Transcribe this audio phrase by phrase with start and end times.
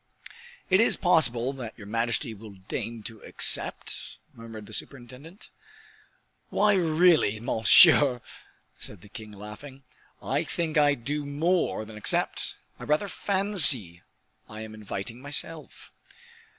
[0.71, 5.51] "Is it possible that your majesty will deign to accept?" murmured the superintendent.
[6.49, 8.19] "Why, really, monsieur,"
[8.79, 9.83] said the king, laughing,
[10.19, 14.01] "I think I do more than accept; I rather fancy
[14.49, 15.91] I am inviting myself."